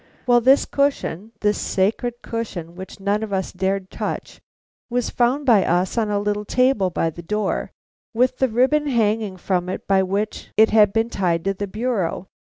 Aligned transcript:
Well, 0.25 0.41
this 0.41 0.65
cushion, 0.65 1.31
this 1.41 1.59
sacred 1.59 2.23
cushion 2.23 2.73
which 2.73 2.99
none 2.99 3.21
of 3.21 3.31
us 3.31 3.51
dared 3.51 3.91
touch, 3.91 4.41
was 4.89 5.11
found 5.11 5.45
by 5.45 5.63
us 5.63 5.95
on 5.95 6.09
a 6.09 6.17
little 6.19 6.43
table 6.43 6.89
by 6.89 7.11
the 7.11 7.21
door, 7.21 7.71
with 8.11 8.39
the 8.39 8.49
ribbon 8.49 8.87
hanging 8.87 9.37
from 9.37 9.69
it 9.69 9.87
by 9.87 10.01
which 10.01 10.49
it 10.57 10.71
had 10.71 10.91
been 10.91 11.11
tied 11.11 11.43
to 11.43 11.53
the 11.53 11.67
bureau. 11.67 12.29